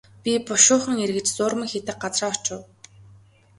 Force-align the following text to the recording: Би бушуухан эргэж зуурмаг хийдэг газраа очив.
Би 0.23 0.33
бушуухан 0.47 0.97
эргэж 1.05 1.27
зуурмаг 1.35 1.69
хийдэг 1.71 1.97
газраа 2.03 2.31
очив. 2.35 2.61